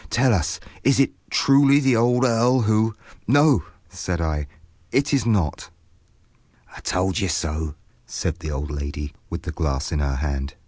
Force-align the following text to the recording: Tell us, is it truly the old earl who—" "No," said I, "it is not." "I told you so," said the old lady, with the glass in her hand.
Tell 0.09 0.33
us, 0.33 0.59
is 0.83 0.99
it 0.99 1.11
truly 1.29 1.79
the 1.79 1.95
old 1.95 2.25
earl 2.25 2.61
who—" 2.61 2.95
"No," 3.27 3.65
said 3.87 4.19
I, 4.19 4.47
"it 4.91 5.13
is 5.13 5.27
not." 5.27 5.69
"I 6.75 6.79
told 6.79 7.19
you 7.19 7.27
so," 7.27 7.75
said 8.07 8.39
the 8.39 8.49
old 8.49 8.71
lady, 8.71 9.13
with 9.29 9.43
the 9.43 9.51
glass 9.51 9.91
in 9.91 9.99
her 9.99 10.15
hand. 10.15 10.55